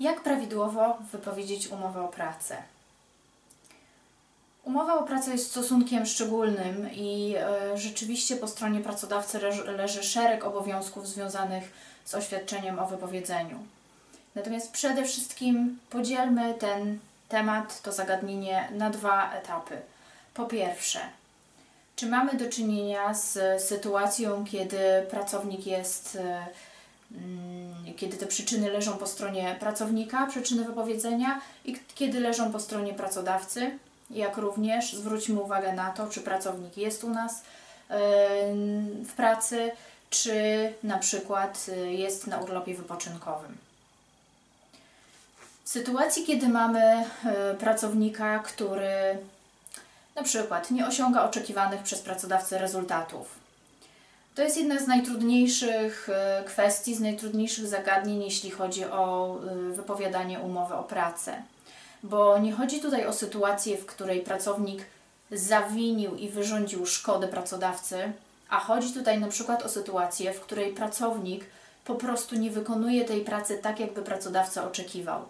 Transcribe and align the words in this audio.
Jak 0.00 0.20
prawidłowo 0.20 0.98
wypowiedzieć 1.12 1.68
umowę 1.68 2.02
o 2.02 2.08
pracę? 2.08 2.56
Umowa 4.64 4.94
o 4.98 5.02
pracę 5.02 5.30
jest 5.30 5.50
stosunkiem 5.50 6.06
szczególnym 6.06 6.92
i 6.92 7.34
e, 7.36 7.78
rzeczywiście 7.78 8.36
po 8.36 8.48
stronie 8.48 8.80
pracodawcy 8.80 9.38
leży, 9.76 10.04
szereg 10.04 10.44
obowiązków 10.44 11.08
związanych 11.08 11.72
z 12.04 12.14
oświadczeniem 12.14 12.78
o 12.78 12.86
wypowiedzeniu. 12.86 13.58
Natomiast 14.34 14.72
przede 14.72 15.04
wszystkim 15.04 15.78
podzielmy 15.90 16.54
ten 16.54 16.98
temat, 17.28 17.82
to 17.82 17.92
zagadnienie 17.92 18.68
na 18.72 18.90
dwa 18.90 19.32
etapy. 19.32 19.76
Po 20.34 20.46
pierwsze, 20.46 21.00
czy 21.96 22.06
mamy 22.06 22.34
do 22.34 22.50
czynienia 22.50 23.14
z 23.14 23.62
sytuacją, 23.62 24.44
kiedy 24.44 24.78
pracownik 25.10 25.66
jest, 25.66 26.16
e, 26.16 26.46
kiedy 27.96 28.16
te 28.16 28.26
przyczyny 28.26 28.70
leżą 28.70 28.98
po 28.98 29.06
stronie 29.06 29.56
pracownika, 29.60 30.26
przyczyny 30.26 30.64
wypowiedzenia, 30.64 31.40
i 31.64 31.78
kiedy 31.94 32.20
leżą 32.20 32.52
po 32.52 32.60
stronie 32.60 32.94
pracodawcy? 32.94 33.78
Jak 34.10 34.36
również 34.36 34.92
zwróćmy 34.92 35.40
uwagę 35.40 35.72
na 35.72 35.90
to, 35.90 36.06
czy 36.06 36.20
pracownik 36.20 36.76
jest 36.76 37.04
u 37.04 37.10
nas 37.10 37.42
w 39.04 39.12
pracy, 39.16 39.70
czy 40.10 40.32
na 40.82 40.98
przykład 40.98 41.66
e, 41.68 41.94
jest 41.94 42.26
na 42.26 42.38
urlopie 42.38 42.74
wypoczynkowym. 42.74 43.56
W 45.64 45.68
sytuacji, 45.68 46.24
kiedy 46.24 46.48
mamy 46.48 46.80
e, 46.80 47.04
pracownika, 47.54 48.38
który 48.38 49.18
na 50.14 50.22
przykład 50.22 50.70
nie 50.70 50.86
osiąga 50.86 51.24
oczekiwanych 51.24 51.82
przez 51.82 52.00
pracodawcę 52.00 52.58
rezultatów. 52.58 53.47
To 54.38 54.42
jest 54.44 54.56
jedna 54.56 54.78
z 54.78 54.86
najtrudniejszych 54.86 56.08
e, 56.08 56.44
kwestii, 56.46 56.94
z 56.94 57.00
najtrudniejszych 57.00 57.66
zagadnień, 57.66 58.22
jeśli 58.22 58.50
chodzi 58.50 58.84
o 58.84 59.36
e, 59.36 59.72
wypowiadanie 59.72 60.40
umowy 60.40 60.74
o 60.74 60.82
pracę. 60.82 61.42
Bo 62.02 62.38
nie 62.38 62.52
chodzi 62.52 62.80
tutaj 62.80 63.06
o 63.06 63.12
sytuację, 63.12 63.76
w 63.76 63.86
której 63.86 64.20
pracownik 64.20 64.82
zawinił 65.32 66.16
i 66.16 66.28
wyrządził 66.28 66.86
szkodę 66.86 67.28
pracodawcy, 67.28 68.12
a 68.48 68.60
chodzi 68.60 68.94
tutaj 68.94 69.20
na 69.20 69.28
przykład 69.28 69.62
o 69.62 69.68
sytuację, 69.68 70.32
w 70.32 70.40
której 70.40 70.72
pracownik 70.72 71.44
po 71.84 71.94
prostu 71.94 72.36
nie 72.36 72.50
wykonuje 72.50 73.04
tej 73.04 73.20
pracy 73.20 73.58
tak, 73.62 73.80
jakby 73.80 74.02
pracodawca 74.02 74.64
oczekiwał. 74.66 75.22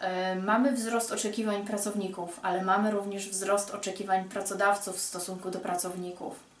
E, 0.00 0.36
Mamy 0.36 0.72
wzrost 0.72 1.12
oczekiwań 1.12 1.66
pracowników, 1.66 2.40
ale 2.42 2.62
mamy 2.62 2.90
również 2.90 3.28
wzrost 3.28 3.70
oczekiwań 3.70 4.24
pracodawców 4.24 4.96
w 4.96 5.00
stosunku 5.00 5.50
do 5.50 5.60
pracowników. 5.60 6.53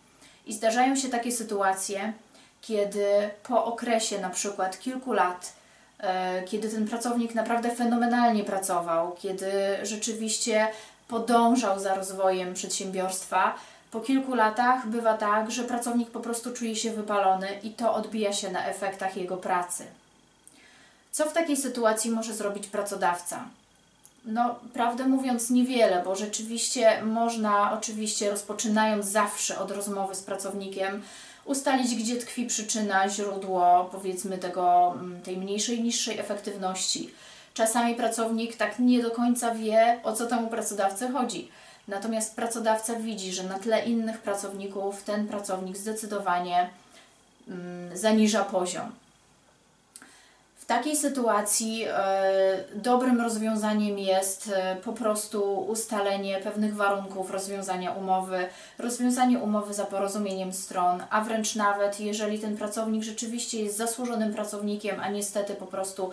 I 0.46 0.52
zdarzają 0.52 0.96
się 0.96 1.08
takie 1.08 1.32
sytuacje, 1.32 2.12
kiedy 2.60 3.30
po 3.42 3.64
okresie 3.64 4.20
na 4.20 4.30
przykład 4.30 4.78
kilku 4.78 5.12
lat, 5.12 5.52
e, 5.98 6.42
kiedy 6.42 6.68
ten 6.68 6.88
pracownik 6.88 7.34
naprawdę 7.34 7.70
fenomenalnie 7.70 8.44
pracował, 8.44 9.12
kiedy 9.18 9.52
rzeczywiście 9.82 10.68
podążał 11.08 11.80
za 11.80 11.94
rozwojem 11.94 12.54
przedsiębiorstwa, 12.54 13.54
po 13.90 14.00
kilku 14.00 14.34
latach 14.34 14.86
bywa 14.88 15.16
tak, 15.16 15.50
że 15.50 15.64
pracownik 15.64 16.10
po 16.10 16.20
prostu 16.20 16.52
czuje 16.52 16.76
się 16.76 16.90
wypalony 16.90 17.48
i 17.62 17.70
to 17.70 17.94
odbija 17.94 18.32
się 18.32 18.50
na 18.50 18.66
efektach 18.66 19.16
jego 19.16 19.36
pracy. 19.36 19.86
Co 21.12 21.26
w 21.26 21.32
takiej 21.32 21.56
sytuacji 21.56 22.10
może 22.10 22.34
zrobić 22.34 22.66
pracodawca? 22.66 23.44
No, 24.24 24.54
prawdę 24.72 25.08
mówiąc, 25.08 25.50
niewiele, 25.50 26.02
bo 26.04 26.16
rzeczywiście 26.16 27.02
można, 27.02 27.72
oczywiście 27.72 28.30
rozpoczynając 28.30 29.06
zawsze 29.06 29.58
od 29.58 29.70
rozmowy 29.70 30.14
z 30.14 30.22
pracownikiem, 30.22 31.02
ustalić, 31.44 31.94
gdzie 31.94 32.16
tkwi 32.16 32.46
przyczyna, 32.46 33.08
źródło, 33.08 33.88
powiedzmy, 33.92 34.38
tego, 34.38 34.94
mm, 34.96 35.22
tej 35.22 35.36
mniejszej, 35.36 35.82
niższej 35.82 36.18
efektywności. 36.18 37.10
Czasami 37.54 37.94
pracownik 37.94 38.56
tak 38.56 38.78
nie 38.78 39.02
do 39.02 39.10
końca 39.10 39.54
wie, 39.54 40.00
o 40.02 40.12
co 40.12 40.26
temu 40.26 40.48
pracodawcy 40.48 41.08
chodzi. 41.08 41.48
Natomiast 41.88 42.36
pracodawca 42.36 42.94
widzi, 42.94 43.32
że 43.32 43.42
na 43.42 43.58
tle 43.58 43.84
innych 43.84 44.18
pracowników 44.18 45.02
ten 45.02 45.28
pracownik 45.28 45.76
zdecydowanie 45.76 46.70
mm, 47.48 47.96
zaniża 47.96 48.44
poziom. 48.44 48.92
W 50.64 50.66
takiej 50.66 50.96
sytuacji 50.96 51.84
e, 51.88 52.64
dobrym 52.74 53.20
rozwiązaniem 53.20 53.98
jest 53.98 54.50
e, 54.54 54.76
po 54.76 54.92
prostu 54.92 55.60
ustalenie 55.60 56.40
pewnych 56.40 56.76
warunków 56.76 57.30
rozwiązania 57.30 57.92
umowy, 57.92 58.48
rozwiązanie 58.78 59.38
umowy 59.38 59.74
za 59.74 59.84
porozumieniem 59.84 60.52
stron, 60.52 61.02
a 61.10 61.20
wręcz 61.20 61.54
nawet 61.54 62.00
jeżeli 62.00 62.38
ten 62.38 62.56
pracownik 62.56 63.02
rzeczywiście 63.02 63.62
jest 63.62 63.76
zasłużonym 63.76 64.34
pracownikiem, 64.34 65.00
a 65.00 65.08
niestety 65.08 65.54
po 65.54 65.66
prostu 65.66 66.10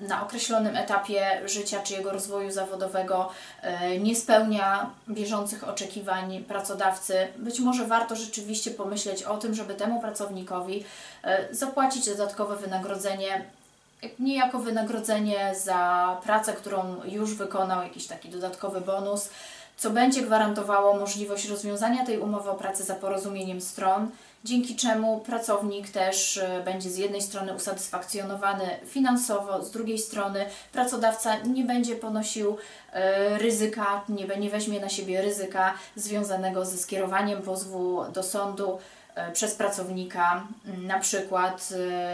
na, 0.00 0.22
określonym 0.22 0.76
etapie 0.76 1.42
życia 1.44 1.80
czy 1.82 1.94
jego 1.94 2.12
rozwoju 2.12 2.50
zawodowego 2.50 3.30
e, 3.62 3.98
nie 3.98 4.16
spełnia 4.16 4.90
bieżących 5.08 5.68
oczekiwań 5.68 6.44
pracodawcy, 6.48 7.28
być 7.36 7.60
może 7.60 7.86
warto 7.86 8.16
rzeczywiście 8.16 8.70
pomyśleć 8.70 9.22
o 9.22 9.36
tym, 9.36 9.54
żeby 9.54 9.74
temu 9.74 10.00
pracownikowi 10.00 10.84
zapłacić 11.50 12.06
dodatkowe 12.06 12.56
wynagrodzenie 12.56 13.44
nie 14.18 14.36
jako 14.36 14.58
wynagrodzenie 14.58 15.54
za 15.54 16.16
pracę, 16.24 16.52
którą 16.52 16.96
już 17.04 17.34
wykonał, 17.34 17.82
jakiś 17.82 18.06
taki 18.06 18.28
dodatkowy 18.28 18.80
bonus, 18.80 19.28
co 19.76 19.90
będzie 19.90 20.22
gwarantowało 20.22 20.96
możliwość 20.96 21.48
rozwiązania 21.48 22.06
tej 22.06 22.18
umowy 22.18 22.50
o 22.50 22.54
pracę 22.54 22.84
za 22.84 22.94
porozumieniem 22.94 23.60
stron, 23.60 24.10
dzięki 24.44 24.76
czemu 24.76 25.20
pracownik 25.20 25.90
też 25.90 26.36
e, 26.36 26.62
będzie 26.64 26.90
z 26.90 26.96
jednej 26.96 27.22
strony 27.22 27.54
usatysfakcjonowany 27.54 28.64
finansowo, 28.86 29.64
z 29.64 29.70
drugiej 29.70 29.98
strony 29.98 30.46
pracodawca 30.72 31.36
nie 31.36 31.64
będzie 31.64 31.96
ponosił 31.96 32.56
e, 32.92 33.38
ryzyka, 33.38 34.04
nie, 34.08 34.26
nie 34.26 34.50
weźmie 34.50 34.80
na 34.80 34.88
siebie 34.88 35.22
ryzyka 35.22 35.74
związanego 35.96 36.64
ze 36.64 36.78
skierowaniem 36.78 37.42
pozwu 37.42 38.04
do 38.12 38.22
sądu 38.22 38.78
przez 39.32 39.54
pracownika, 39.54 40.46
m, 40.66 40.86
na 40.86 40.98
przykład 40.98 41.68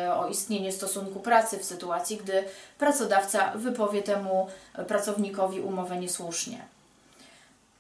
e, 0.06 0.14
o 0.14 0.28
istnienie 0.28 0.72
stosunku 0.72 1.20
pracy 1.20 1.58
w 1.58 1.64
sytuacji, 1.64 2.16
gdy 2.16 2.44
pracodawca 2.78 3.52
wypowie 3.54 4.02
temu 4.02 4.48
e, 4.74 4.84
pracownikowi 4.84 5.60
umowę 5.60 5.96
niesłusznie. 5.96 6.74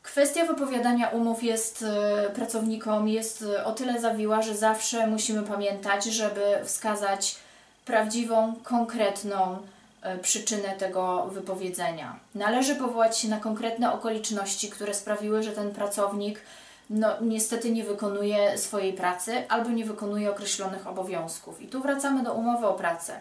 Kwestia 0.04 0.44
wypowiadania 0.44 1.08
umów 1.08 1.42
jest 1.42 1.82
e, 1.82 2.30
pracownikom 2.30 3.08
jest 3.08 3.42
e, 3.42 3.64
o 3.64 3.72
tyle 3.72 4.00
zawiła, 4.00 4.42
że 4.42 4.56
zawsze 4.56 5.06
musimy 5.06 5.42
pamiętać, 5.42 6.04
żeby 6.04 6.40
wskazać 6.64 7.36
prawdziwą, 7.84 8.54
konkretną 8.62 9.58
e, 10.02 10.18
przyczynę 10.18 10.68
tego 10.78 11.26
wypowiedzenia. 11.26 12.16
Należy 12.34 12.76
powołać 12.76 13.18
się 13.18 13.28
na 13.28 13.40
konkretne 13.40 13.92
okoliczności, 13.92 14.70
które 14.70 14.94
sprawiły, 14.94 15.42
że 15.42 15.52
ten 15.52 15.70
pracownik 15.70 16.40
no, 16.90 17.08
niestety 17.20 17.70
nie 17.70 17.84
wykonuje 17.84 18.58
swojej 18.58 18.92
pracy 18.92 19.48
albo 19.48 19.70
nie 19.70 19.84
wykonuje 19.84 20.30
określonych 20.30 20.86
obowiązków. 20.86 21.62
I 21.62 21.66
tu 21.66 21.80
wracamy 21.82 22.22
do 22.22 22.34
umowy 22.34 22.66
o 22.66 22.74
pracę. 22.74 23.20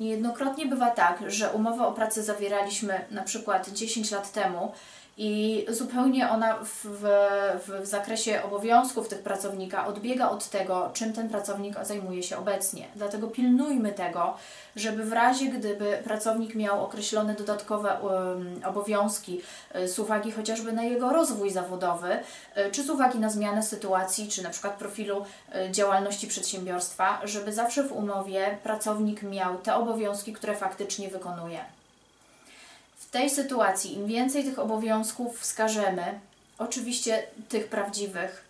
Niejednokrotnie 0.00 0.66
bywa 0.66 0.90
tak, 0.90 1.30
że 1.30 1.50
umowę 1.50 1.86
o 1.86 1.92
pracę 1.92 2.22
zawieraliśmy 2.22 3.04
na 3.10 3.22
przykład 3.22 3.68
10 3.68 4.10
lat 4.10 4.32
temu 4.32 4.72
i 5.18 5.66
zupełnie 5.68 6.30
ona 6.30 6.54
w, 6.64 6.84
w, 6.84 7.82
w 7.82 7.86
zakresie 7.86 8.42
obowiązków 8.42 9.08
tych 9.08 9.22
pracownika 9.22 9.86
odbiega 9.86 10.30
od 10.30 10.48
tego, 10.48 10.90
czym 10.92 11.12
ten 11.12 11.28
pracownik 11.28 11.74
zajmuje 11.82 12.22
się 12.22 12.36
obecnie. 12.36 12.86
Dlatego 12.96 13.26
pilnujmy 13.26 13.92
tego, 13.92 14.36
żeby 14.76 15.04
w 15.04 15.12
razie 15.12 15.46
gdyby 15.46 15.98
pracownik 16.04 16.54
miał 16.54 16.84
określone 16.84 17.34
dodatkowe 17.34 18.00
um, 18.00 18.60
obowiązki 18.64 19.40
y, 19.76 19.88
z 19.88 19.98
uwagi 19.98 20.32
chociażby 20.32 20.72
na 20.72 20.82
jego 20.82 21.10
rozwój 21.10 21.50
zawodowy, 21.50 22.12
y, 22.56 22.70
czy 22.70 22.82
z 22.82 22.90
uwagi 22.90 23.18
na 23.18 23.30
zmianę 23.30 23.62
sytuacji, 23.62 24.28
czy 24.28 24.42
na 24.42 24.50
przykład 24.50 24.74
profilu 24.74 25.24
y, 25.68 25.70
działalności 25.70 26.26
przedsiębiorstwa, 26.26 27.20
żeby 27.24 27.52
zawsze 27.52 27.82
w 27.82 27.92
umowie 27.92 28.58
pracownik 28.62 29.22
miał 29.22 29.58
te 29.58 29.74
obowiązki, 29.74 30.32
które 30.32 30.56
faktycznie 30.56 31.08
wykonuje. 31.08 31.64
Tej 33.16 33.30
sytuacji 33.30 33.94
im 33.94 34.06
więcej 34.06 34.44
tych 34.44 34.58
obowiązków 34.58 35.40
wskażemy, 35.40 36.20
oczywiście 36.58 37.22
tych 37.48 37.68
prawdziwych, 37.68 38.44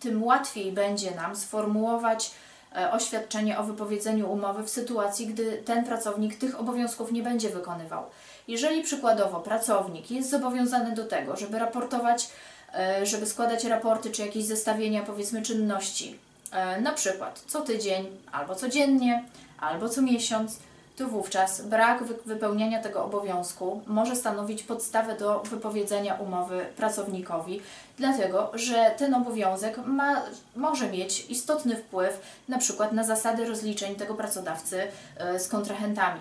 tym 0.00 0.24
łatwiej 0.24 0.72
będzie 0.72 1.10
nam 1.10 1.36
sformułować 1.36 2.30
e, 2.76 2.92
oświadczenie 2.92 3.58
o 3.58 3.64
wypowiedzeniu 3.64 4.32
umowy 4.32 4.62
w 4.62 4.70
sytuacji, 4.70 5.26
gdy 5.26 5.62
ten 5.64 5.84
pracownik 5.84 6.38
tych 6.38 6.60
obowiązków 6.60 7.12
nie 7.12 7.22
będzie 7.22 7.50
wykonywał. 7.50 8.04
Jeżeli 8.48 8.82
przykładowo 8.82 9.40
pracownik 9.40 10.10
jest 10.10 10.30
zobowiązany 10.30 10.94
do 10.94 11.04
tego, 11.04 11.36
żeby 11.36 11.58
raportować, 11.58 12.28
e, 12.74 13.06
żeby 13.06 13.26
składać 13.26 13.64
raporty 13.64 14.10
czy 14.10 14.22
jakieś 14.22 14.44
zestawienia, 14.44 15.02
powiedzmy, 15.02 15.42
czynności, 15.42 16.18
e, 16.52 16.80
na 16.80 16.92
przykład 16.92 17.42
co 17.46 17.60
tydzień, 17.60 18.06
albo 18.32 18.54
codziennie, 18.54 19.24
albo 19.60 19.88
co 19.88 20.02
miesiąc, 20.02 20.58
to 21.00 21.06
wówczas 21.08 21.62
brak 21.62 22.04
wy- 22.04 22.14
wypełniania 22.26 22.82
tego 22.82 23.04
obowiązku 23.04 23.82
może 23.86 24.16
stanowić 24.16 24.62
podstawę 24.62 25.16
do 25.16 25.40
wypowiedzenia 25.40 26.14
umowy 26.14 26.66
pracownikowi, 26.76 27.60
dlatego 27.98 28.50
że 28.54 28.94
ten 28.96 29.14
obowiązek 29.14 29.78
ma, 29.86 30.22
może 30.56 30.90
mieć 30.90 31.26
istotny 31.30 31.76
wpływ 31.76 32.20
na 32.48 32.58
przykład 32.58 32.92
na 32.92 33.04
zasady 33.04 33.44
rozliczeń 33.44 33.94
tego 33.94 34.14
pracodawcy 34.14 34.82
e, 35.16 35.38
z 35.38 35.48
kontrahentami. 35.48 36.20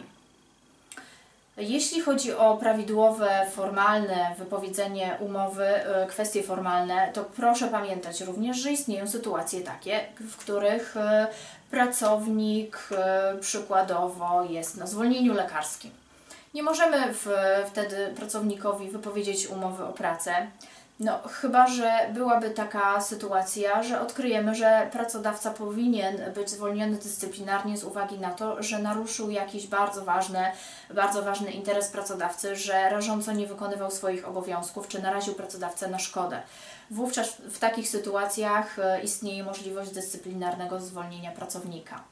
Jeśli 1.60 2.02
chodzi 2.02 2.34
o 2.34 2.58
prawidłowe, 2.58 3.46
formalne 3.52 4.36
wypowiedzenie 4.38 5.18
umowy, 5.20 5.66
e, 5.66 6.08
kwestie 6.08 6.44
formalne, 6.44 7.12
to 7.14 7.24
proszę 7.24 7.68
pamiętać 7.68 8.22
również, 8.22 8.58
że 8.58 8.72
istnieją 8.72 9.08
sytuacje 9.08 9.62
takie, 9.62 10.00
w 10.20 10.38
których 10.38 10.98
e, 10.98 11.28
pracownik 11.72 12.90
e, 12.92 13.38
przykładowo 13.42 14.44
jest 14.44 14.78
na 14.78 14.88
zwolnieniu 14.88 15.34
lekarskim. 15.34 15.92
Nie 16.54 16.64
możemy 16.64 17.14
wtedy 17.68 18.14
pracownikowi 18.16 18.90
wypowiedzieć 18.90 19.48
umowy 19.48 19.84
o 19.84 19.94
pracę. 19.94 20.48
No, 21.00 21.20
chyba, 21.28 21.68
że 21.68 22.10
byłaby 22.14 22.50
taka 22.50 23.02
sytuacja, 23.02 23.84
że 23.84 24.02
odkryjemy, 24.02 24.56
że 24.56 24.90
pracodawca 24.92 25.52
powinien 25.52 26.34
być 26.36 26.50
zwolniony 26.50 26.98
dyscyplinarnie 26.98 27.78
z 27.78 27.84
uwagi 27.84 28.20
na 28.20 28.32
to, 28.32 28.64
że 28.64 28.80
naruszył 28.80 29.32
jakiś 29.32 29.68
bardzo 29.68 30.06
ważny, 30.06 30.40
bardzo 30.94 31.22
ważny 31.22 31.52
interes 31.52 31.88
pracodawcy, 31.88 32.56
że 32.56 32.90
rażąco 32.90 33.32
nie 33.32 33.48
wykonywał 33.48 33.92
swoich 33.92 34.28
obowiązków, 34.28 34.88
czy 34.88 35.02
naraził 35.02 35.34
pracodawcę 35.34 35.88
na 35.88 36.00
szkodę. 36.00 36.42
Wówczas 36.92 37.30
w 37.30 37.60
takich 37.60 37.90
sytuacjach 37.90 38.80
e, 38.80 39.02
istnieje 39.02 39.44
możliwość 39.44 39.92
dyscyplinarnego 39.92 40.80
zwolnienia 40.80 41.32
pracownika. 41.32 42.04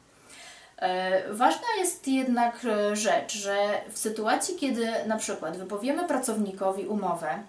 E, 0.78 1.34
ważna 1.34 1.68
jest 1.80 2.08
jednak 2.08 2.66
e, 2.66 2.96
rzecz, 2.96 3.34
że 3.34 3.58
w 3.92 3.98
sytuacji, 3.98 4.56
kiedy 4.56 4.88
na 5.06 5.18
przykład 5.18 5.58
wypowiemy 5.58 6.08
pracownikowi 6.08 6.88
umowę, 6.88 7.40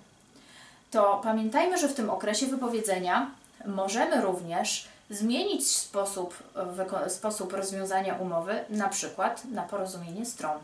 to 0.91 1.21
pamiętajmy, 1.25 1.79
że 1.79 1.89
w 1.89 1.95
tym 1.95 2.11
okresie 2.11 2.47
wypowiedzenia 2.47 3.31
możemy 3.67 4.21
również 4.21 4.89
zmienić 5.11 5.71
sposób, 5.71 6.35
sposób 7.09 7.53
rozwiązania 7.53 8.15
umowy, 8.15 8.65
na 8.71 8.89
przykład 8.89 9.45
na 9.45 9.63
porozumienie 9.63 10.27
stron. 10.27 10.59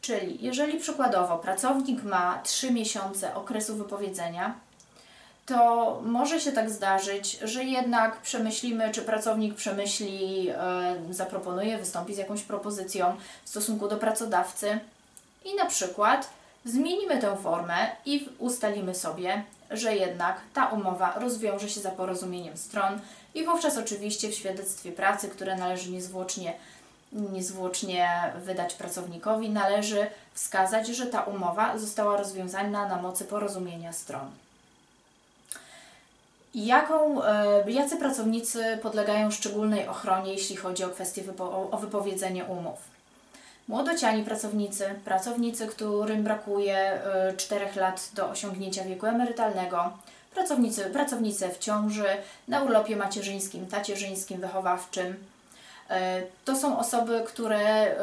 Czyli 0.00 0.38
jeżeli 0.40 0.80
przykładowo 0.80 1.38
pracownik 1.38 2.02
ma 2.02 2.40
3 2.44 2.70
miesiące 2.70 3.34
okresu 3.34 3.76
wypowiedzenia, 3.76 4.54
to 5.46 6.00
może 6.04 6.40
się 6.40 6.52
tak 6.52 6.70
zdarzyć, 6.70 7.38
że 7.42 7.64
jednak 7.64 8.20
przemyślimy, 8.20 8.90
czy 8.92 9.02
pracownik 9.02 9.54
przemyśli, 9.54 10.44
yy, 10.44 10.54
zaproponuje, 11.10 11.78
wystąpi 11.78 12.14
z 12.14 12.18
jakąś 12.18 12.42
propozycją 12.42 13.16
w 13.44 13.48
stosunku 13.48 13.88
do 13.88 13.96
pracodawcy 13.96 14.78
i 15.44 15.54
na 15.54 15.66
przykład 15.66 16.30
zmienimy 16.64 17.18
tę 17.18 17.36
formę 17.36 17.90
i 18.06 18.28
ustalimy 18.38 18.94
sobie, 18.94 19.42
że 19.70 19.96
jednak 19.96 20.40
ta 20.54 20.66
umowa 20.66 21.14
rozwiąże 21.18 21.68
się 21.68 21.80
za 21.80 21.90
porozumieniem 21.90 22.56
stron 22.56 23.00
i 23.34 23.44
wówczas 23.44 23.78
oczywiście 23.78 24.28
w 24.28 24.34
świadectwie 24.34 24.92
pracy, 24.92 25.28
które 25.28 25.56
należy 25.56 25.90
niezwłocznie, 25.90 26.54
niezwłocznie 27.12 28.32
wydać 28.44 28.74
pracownikowi, 28.74 29.50
należy 29.50 30.06
wskazać, 30.34 30.86
że 30.86 31.06
ta 31.06 31.22
umowa 31.22 31.78
została 31.78 32.16
rozwiązana 32.16 32.88
na 32.88 33.02
mocy 33.02 33.24
porozumienia 33.24 33.92
stron. 33.92 34.30
Jaką, 36.54 37.24
e, 37.24 37.70
jacy 37.70 37.96
pracownicy 37.96 38.78
podlegają 38.82 39.30
szczególnej 39.30 39.88
ochronie, 39.88 40.32
jeśli 40.32 40.56
chodzi 40.56 40.84
o 40.84 40.88
kwestię 40.88 41.22
wypo, 41.22 41.68
o 41.70 41.78
wypowiedzenie 41.78 42.44
umów? 42.44 42.97
Młodociani 43.68 44.24
pracownicy, 44.24 44.94
pracownicy, 45.04 45.66
którym 45.66 46.24
brakuje 46.24 47.00
4 47.36 47.66
e, 47.66 47.80
lat 47.80 48.10
do 48.14 48.28
osiągnięcia 48.30 48.84
wieku 48.84 49.06
emerytalnego, 49.06 49.92
pracownicy, 50.34 50.84
pracownice 50.84 51.48
w 51.48 51.58
ciąży, 51.58 52.06
na 52.48 52.62
urlopie 52.62 52.96
macierzyńskim, 52.96 53.66
tacierzyńskim, 53.66 54.40
wychowawczym. 54.40 55.16
E, 55.90 56.22
to 56.44 56.56
są 56.56 56.78
osoby, 56.78 57.22
które 57.26 57.94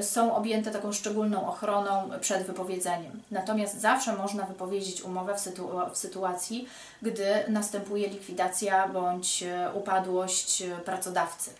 są 0.00 0.36
objęte 0.36 0.70
taką 0.70 0.92
szczególną 0.92 1.48
ochroną 1.48 2.10
przed 2.20 2.42
wypowiedzeniem. 2.42 3.22
Natomiast 3.30 3.80
zawsze 3.80 4.12
można 4.12 4.46
wypowiedzieć 4.46 5.02
umowę 5.02 5.34
w, 5.34 5.40
sytu 5.40 5.70
w 5.92 5.98
sytuacji, 5.98 6.68
gdy 7.02 7.44
następuje 7.48 8.08
likwidacja 8.08 8.88
bądź 8.88 9.44
upadłość 9.74 10.62
pracodawcy. 10.84 11.50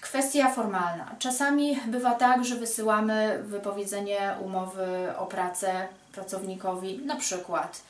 Kwestia 0.00 0.50
formalna. 0.50 1.14
Czasami 1.18 1.80
bywa 1.86 2.14
tak, 2.14 2.44
że 2.44 2.56
wysyłamy 2.56 3.42
wypowiedzenie 3.42 4.34
umowy 4.44 5.16
o 5.18 5.26
pracę 5.26 5.88
pracownikowi, 6.12 6.98
na 6.98 7.16
przykład 7.16 7.82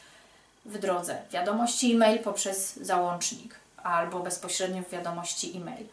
w 0.65 0.79
drodze 0.79 1.19
wiadomości 1.33 1.93
e-mail 1.93 2.19
poprzez 2.19 2.77
załącznik 2.77 3.55
albo 3.83 4.21
bezpośrednio 4.21 4.83
w 4.83 4.91
wiadomości 4.91 5.57
e-mail. 5.57 5.87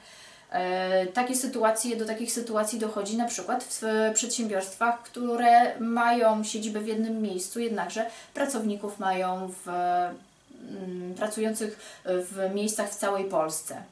E, 0.52 1.06
takie 1.08 1.36
sytuacje, 1.36 1.96
do 1.96 2.06
takich 2.06 2.32
sytuacji 2.32 2.80
dochodzi 2.80 3.18
na 3.18 3.26
przykład 3.26 3.64
w 3.64 3.82
przedsiębiorstwach, 4.14 5.02
które 5.02 5.80
mają 5.80 6.44
siedzibę 6.44 6.80
w 6.80 6.88
jednym 6.88 7.22
miejscu, 7.22 7.60
jednakże 7.60 8.10
pracowników 8.34 9.00
mają 9.00 9.52
w, 9.66 9.68
mm, 9.68 11.14
pracujących 11.16 12.00
w 12.06 12.50
miejscach 12.54 12.90
w 12.90 12.96
całej 12.96 13.26
Polsce. 13.26 13.84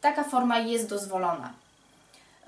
Taka 0.00 0.24
forma 0.24 0.58
jest 0.58 0.88
dozwolona. 0.88 1.52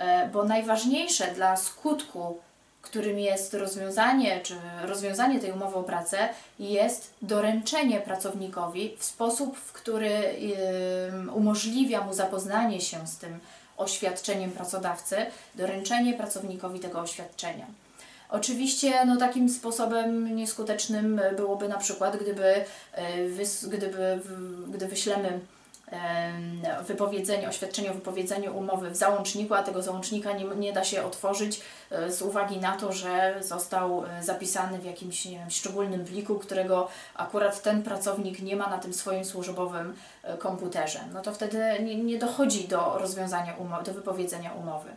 E, 0.01 0.29
bo 0.29 0.45
najważniejsze 0.45 1.35
dla 1.35 1.57
skutku, 1.57 2.39
którym 2.83 3.19
jest 3.19 3.55
rozwiązanie, 3.55 4.41
czy 4.43 4.55
rozwiązanie 4.83 5.41
tej 5.41 5.53
umowy 5.53 5.77
o 5.77 5.83
pracę, 5.83 6.29
jest 6.59 7.15
doręczenie 7.23 8.01
pracownikowi 8.01 8.97
w 8.99 9.05
sposób, 9.05 9.59
w 9.59 9.73
który 9.73 10.11
umożliwia 11.35 12.01
mu 12.01 12.15
zapoznanie 12.15 12.81
się 12.81 13.07
z 13.07 13.17
tym 13.17 13.39
oświadczeniem 13.77 14.51
pracodawcy, 14.51 15.17
doręczenie 15.55 16.15
pracownikowi 16.15 16.81
tego 16.81 17.01
oświadczenia. 17.01 17.67
Oczywiście 18.31 19.05
no, 19.05 19.17
takim 19.17 19.49
sposobem 19.49 20.37
nieskutecznym 20.37 21.21
byłoby 21.37 21.69
na 21.69 21.79
przykład, 21.79 22.17
gdyby, 22.17 22.65
e, 22.93 23.29
gdyby, 23.69 24.21
gdy 24.69 24.87
wyślemy 24.87 25.41
wypowiedzenie, 26.87 27.49
oświadczenie 27.49 27.91
o 27.91 27.95
wypowiedzeniu 27.95 28.59
umowy 28.59 28.91
w 28.91 28.97
załączniku, 28.97 29.55
a 29.55 29.63
tego 29.63 29.83
załącznika 29.83 30.33
nie, 30.33 30.45
nie 30.45 30.73
da 30.73 30.85
się 30.85 31.05
otworzyć 31.05 31.61
e, 31.91 32.13
z 32.13 32.23
uwagi 32.23 32.59
na 32.59 32.77
to, 32.77 32.93
że 32.93 33.35
został 33.41 34.05
e, 34.05 34.23
zapisany 34.23 34.79
w 34.79 34.85
jakimś 34.85 35.25
nie 35.25 35.39
wiem, 35.39 35.51
szczególnym 35.51 36.05
pliku, 36.05 36.39
którego 36.39 36.89
akurat 37.15 37.63
ten 37.63 37.83
pracownik 37.83 38.43
nie 38.43 38.57
ma 38.57 38.71
na 38.71 38.79
tym 38.79 38.95
swoim 38.95 39.25
służbowym 39.25 39.97
e, 40.23 40.37
komputerze. 40.37 41.01
No 41.13 41.23
to 41.23 41.33
wtedy 41.33 41.59
nie, 41.83 41.97
nie 41.97 42.19
dochodzi 42.19 42.69
do 42.69 42.99
rozwiązania 42.99 43.55
umowy, 43.55 43.85
do 43.85 43.93
wypowiedzenia 43.93 44.53
umowy. 44.53 44.91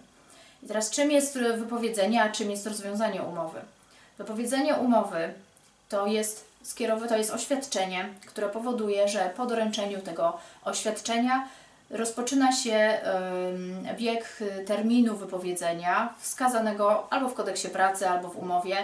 I 0.64 0.68
teraz 0.68 0.90
czym 0.90 1.12
jest 1.12 1.38
wypowiedzenie, 1.38 2.24
a 2.24 2.30
czym 2.30 2.52
jest 2.52 2.68
rozwiązanie 2.68 3.24
umowy? 3.24 3.60
Wypowiedzenie 4.18 4.76
umowy 4.76 5.34
to 5.90 6.08
jest 6.08 6.53
skierowy 6.64 7.08
to 7.08 7.18
jest 7.18 7.32
oświadczenie, 7.32 8.10
które 8.26 8.50
powoduje, 8.50 9.08
że 9.08 9.32
po 9.38 9.46
doręczeniu 9.46 10.02
tego 10.02 10.38
oświadczenia 10.64 11.48
rozpoczyna 11.90 12.52
się 12.52 13.00
bieg 13.98 14.44
terminu 14.68 15.16
wypowiedzenia 15.16 16.14
wskazanego 16.20 17.08
albo 17.10 17.30
w 17.30 17.34
kodeksie 17.34 17.70
pracy, 17.70 18.10
albo 18.10 18.30
w 18.30 18.38
umowie, 18.38 18.78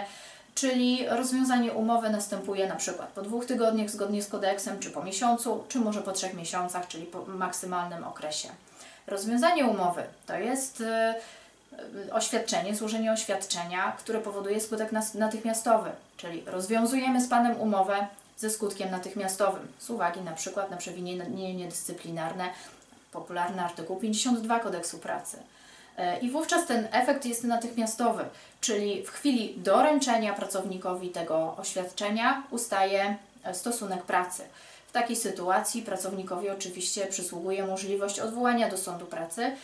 czyli 0.54 1.06
rozwiązanie 1.08 1.72
umowy 1.72 2.10
następuje 2.10 2.68
na 2.68 2.76
przykład 2.76 3.08
po 3.08 3.22
dwóch 3.22 3.46
tygodniach 3.46 3.90
zgodnie 3.90 4.22
z 4.22 4.28
kodeksem, 4.28 4.78
czy 4.78 4.90
po 4.90 5.02
miesiącu, 5.02 5.64
czy 5.68 5.78
może 5.78 6.02
po 6.02 6.12
trzech 6.12 6.34
miesiącach, 6.34 6.88
czyli 6.88 7.06
po 7.06 7.24
maksymalnym 7.26 8.04
okresie. 8.04 8.48
Rozwiązanie 9.06 9.64
umowy 9.64 10.02
to 10.26 10.34
jest 10.34 10.82
oświadczenie, 12.12 12.76
złożenie 12.76 13.12
oświadczenia, 13.12 13.92
które 13.98 14.20
powoduje 14.20 14.60
skutek 14.60 14.92
natychmiastowy, 15.14 15.90
czyli 16.16 16.42
rozwiązujemy 16.46 17.20
z 17.20 17.28
Panem 17.28 17.60
umowę 17.60 18.06
ze 18.36 18.50
skutkiem 18.50 18.90
natychmiastowym, 18.90 19.68
z 19.78 19.90
uwagi 19.90 20.20
na 20.20 20.32
przykład 20.32 20.70
na 20.70 20.76
przewinienie 20.76 21.68
dyscyplinarne, 21.68 22.50
popularny 23.12 23.62
artykuł 23.64 23.96
52 23.96 24.60
Kodeksu 24.60 24.98
Pracy. 24.98 25.36
Y, 25.36 26.20
I 26.20 26.30
wówczas 26.30 26.66
ten 26.66 26.88
efekt 26.92 27.24
jest 27.24 27.44
natychmiastowy, 27.44 28.24
czyli 28.60 29.02
w 29.06 29.10
chwili 29.10 29.54
doręczenia 29.56 30.34
pracownikowi 30.34 31.08
tego 31.08 31.56
oświadczenia 31.56 32.42
ustaje 32.50 33.16
y, 33.50 33.54
stosunek 33.54 34.02
pracy. 34.02 34.42
W 34.90 34.92
takiej 34.92 35.16
sytuacji 35.16 35.82
pracownikowi 35.82 36.50
oczywiście 36.50 37.06
przysługuje 37.06 37.66
możliwość 37.66 38.20
odwołania 38.20 38.68
do 38.68 38.78
sądu 38.78 39.06
pracy 39.06 39.42
e, 39.42 39.54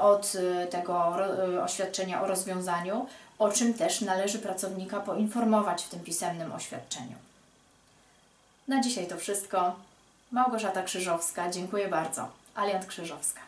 od 0.00 0.32
e, 0.34 0.66
tego 0.66 1.24
e, 1.24 1.64
oświadczenia 1.64 2.22
o 2.22 2.26
rozwiązaniu, 2.26 3.06
o 3.38 3.52
czym 3.52 3.74
też 3.74 4.00
należy 4.00 4.38
pracownika 4.38 5.00
poinformować 5.00 5.82
w 5.82 5.88
tym 5.88 6.00
pisemnym 6.00 6.52
oświadczeniu. 6.52 7.16
Na 8.68 8.80
dzisiaj 8.80 9.06
to 9.06 9.16
wszystko. 9.16 9.76
Małgorzata 10.32 10.82
Krzyżowska, 10.82 11.50
dziękuję 11.50 11.88
bardzo. 11.88 12.28
Aliant 12.54 12.86
Krzyżowska. 12.86 13.40